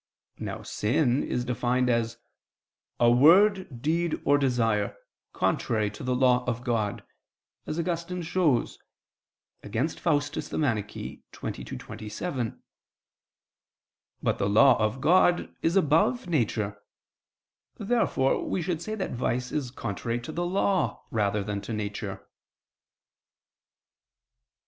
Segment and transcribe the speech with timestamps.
[0.39, 2.17] Now sin is defined as
[2.99, 4.97] "a word, deed, or desire,
[5.31, 7.03] contrary to the Law of God,"
[7.67, 8.79] as Augustine shows
[9.61, 10.35] (Contra Faust.
[10.41, 12.63] xxii, 27).
[14.23, 16.81] But the Law of God is above nature.
[17.77, 22.27] Therefore we should say that vice is contrary to the Law, rather than to nature.